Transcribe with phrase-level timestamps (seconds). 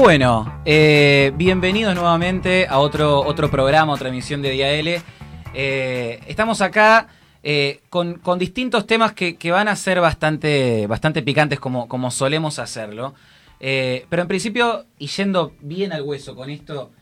[0.00, 5.02] Bueno, eh, bienvenidos nuevamente a otro, otro programa, otra emisión de Día L.
[5.52, 7.08] Eh, estamos acá
[7.42, 13.12] eh, con, distintos temas que, van a ser bastante, bastante picantes como, como solemos hacerlo.
[13.58, 16.92] pero en principio, y yendo bien al hueso con esto,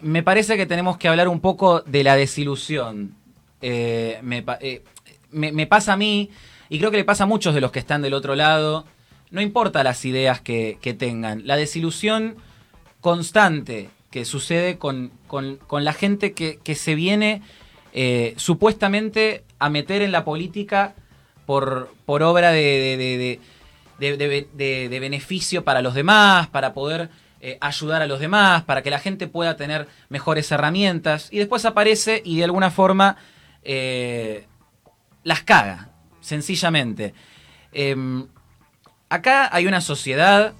[0.00, 3.16] me parece que tenemos que hablar un poco de la desilusión.
[3.60, 6.30] Me pasa a mí,
[6.68, 8.84] y creo que le pasa a muchos de los que están del otro lado,
[9.34, 12.36] no importa las ideas que, tengan, la desilusión
[13.00, 15.10] constante que sucede con,
[15.72, 17.42] la gente que, se viene
[17.92, 20.94] eh, supuestamente a meter en la política
[21.46, 23.40] por, por obra de,
[23.98, 27.10] de, beneficio para los demás, para poder
[27.40, 31.64] eh, ayudar a los demás, para que la gente pueda tener mejores herramientas, y después
[31.64, 33.16] aparece y de alguna forma
[33.64, 34.46] eh,
[35.24, 35.88] las caga,
[36.20, 37.14] sencillamente.
[39.14, 40.54] Acá hay una sociedad,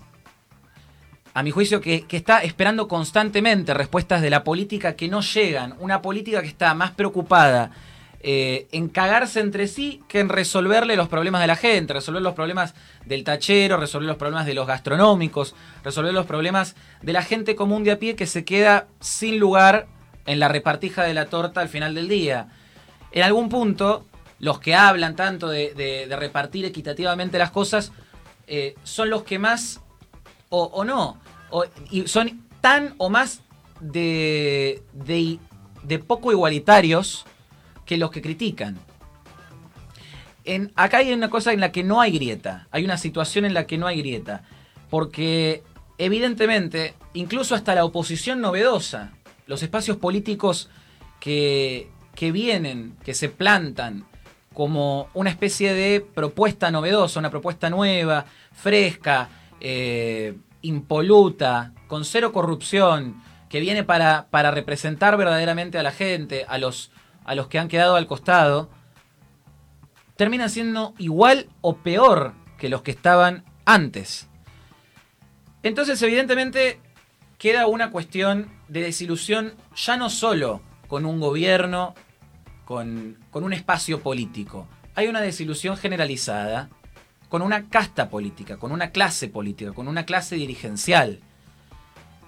[1.35, 5.75] a mi juicio, que, está esperando constantemente respuestas de la política que no llegan.
[5.81, 7.73] Una política que está más preocupada
[8.21, 12.35] eh, en cagarse entre sí que en resolverle los problemas de la gente, resolver los
[12.35, 17.57] problemas del tachero, resolver los problemas de los gastronómicos, resolver los problemas de la gente
[17.57, 19.89] común de a pie que se queda sin lugar
[20.27, 22.51] en la repartija de la torta al final del día.
[23.11, 24.07] En algún punto,
[24.39, 27.91] los que hablan tanto de repartir equitativamente las cosas
[28.47, 29.81] eh, son los que más,
[30.51, 31.19] o, no,
[31.91, 33.43] y son tan o más
[33.81, 37.27] de, de, poco igualitarios
[37.85, 38.79] que los que critican.
[40.77, 43.67] Acá hay una cosa en la que no hay grieta, hay una situación en la
[43.67, 44.45] que no hay grieta,
[44.91, 45.63] porque
[45.99, 49.13] evidentemente, incluso hasta la oposición novedosa,
[49.47, 50.71] los espacios políticos
[51.21, 54.07] que, que vienen, que se plantan,
[54.55, 59.29] como una especie de propuesta novedosa, una propuesta nueva, fresca,
[59.61, 66.59] eh, impoluta, con cero corrupción, que viene para, para, representar verdaderamente a la gente, a
[66.59, 66.91] los,
[67.25, 68.71] a los que han quedado al costado,
[70.17, 74.29] terminan siendo igual o peor que los que estaban antes.
[75.63, 76.81] Entonces, evidentemente,
[77.39, 81.95] queda una cuestión de desilusión ya no solo con un gobierno
[82.65, 84.67] con, un espacio político.
[84.95, 86.69] Hay una desilusión generalizada
[87.29, 91.21] con una casta política, con una clase política, con una clase dirigencial.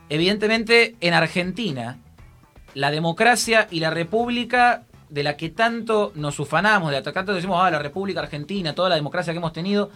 [0.09, 1.99] Evidentemente, en Argentina,
[2.75, 7.35] la democracia y la república de la que tanto nos ufanamos, de la que tanto
[7.35, 9.91] decimos, ah, la república argentina, toda la democracia que hemos tenido,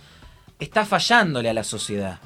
[0.58, 2.20] está fallándole a la sociedad.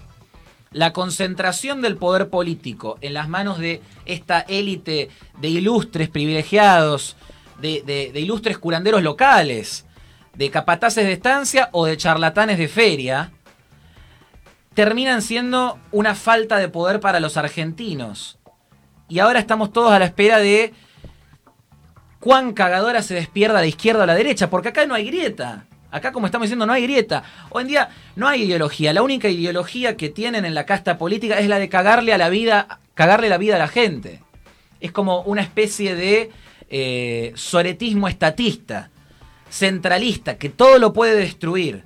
[0.73, 5.09] La concentración del poder político en las manos de esta élite
[5.41, 7.17] de ilustres privilegiados,
[7.61, 9.87] de, ilustres curanderos locales,
[10.35, 13.33] de capataces de estancia o de charlatanes de feria,
[14.75, 18.39] terminan siendo una falta de poder para los argentinos.
[19.09, 20.73] Y ahora estamos todos a la espera de
[22.21, 25.07] cuán cagadora se despierda a la izquierda o a la derecha, porque acá no hay
[25.07, 25.67] grieta.
[25.95, 27.23] Acá, como estamos diciendo, no hay grieta.
[27.51, 28.93] Hoy en día no hay ideología.
[28.93, 32.31] La única ideología que tienen en la casta política es la de cagarle a la
[32.31, 34.21] vida, cagarle la vida a la gente.
[34.81, 36.33] Es como una especie de
[36.69, 38.91] eh, soretismo estatista,
[39.51, 41.85] centralista, que todo lo puede destruir.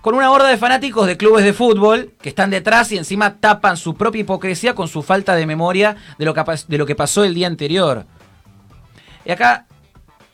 [0.00, 3.76] Con una horda de fanáticos de clubes de fútbol que están detrás y encima tapan
[3.76, 7.34] su propia hipocresía con su falta de memoria de lo de lo que pasó el
[7.34, 8.06] día anterior.
[9.24, 9.66] Y acá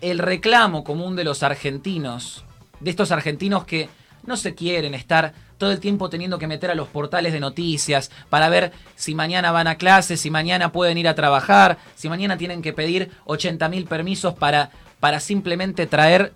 [0.01, 2.45] el reclamo común de los argentinos,
[2.81, 3.89] de estos argentinos que
[4.27, 8.11] no se quieren estar todo el tiempo teniendo que meter a los portales de noticias
[8.29, 12.37] para ver si mañana van a clase, si mañana pueden ir a trabajar, si mañana
[12.37, 14.71] tienen que pedir 80 mil permisos para,
[15.01, 16.33] para simplemente traer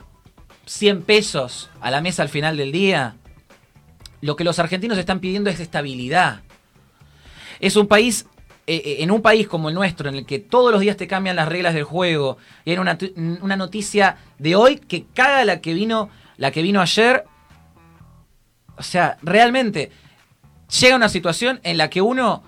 [0.67, 3.17] 100 pesos a la mesa al final del día.
[4.21, 6.43] Lo que los argentinos están pidiendo es estabilidad.
[7.61, 8.27] Es un país,
[8.67, 11.07] eh, eh, en un país como el nuestro, en el que todos los días te
[11.07, 12.99] cambian las reglas del juego, y hay una,
[13.41, 17.25] una noticia de hoy que caga la que vino, la que vino ayer,
[18.79, 19.91] o sea, realmente
[20.81, 22.43] llega una situación en la que uno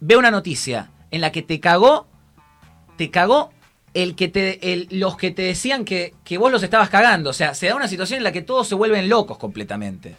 [0.00, 2.06] ve una noticia en la que te cagó,
[2.96, 3.50] te cagó
[3.94, 7.30] el que te, los que te decían que, que, vos los estabas cagando.
[7.30, 10.16] O sea, se da una situación en la que todos se vuelven locos completamente.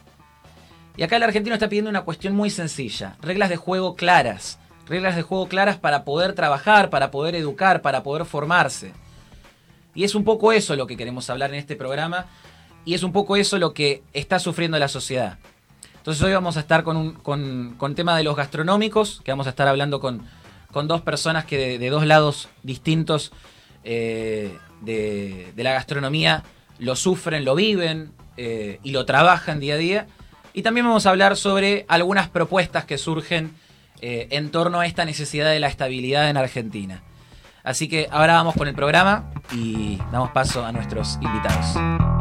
[0.96, 3.16] Y acá el argentino está pidiendo una cuestión muy sencilla.
[3.20, 4.60] Reglas de juego claras.
[4.86, 8.92] Reglas de juego claras para poder trabajar, para poder educar, para poder formarse.
[9.94, 12.26] Y es un poco eso lo que queremos hablar en este programa.
[12.84, 15.38] Y es un poco eso lo que está sufriendo la sociedad.
[15.96, 19.50] Entonces hoy vamos a estar con, un, con, tema de los gastronómicos, que vamos a
[19.50, 20.22] estar hablando con,
[20.84, 23.32] dos personas que de, dos lados distintos
[23.84, 26.42] eh, de, la gastronomía
[26.78, 30.06] lo sufren, lo viven eh, y lo trabajan día a día.
[30.52, 33.54] Y también vamos a hablar sobre algunas propuestas que surgen
[34.02, 37.02] eh, en torno a esta necesidad de la estabilidad en Argentina.
[37.62, 42.13] Así que ahora vamos con el programa y damos paso a nuestros invitados.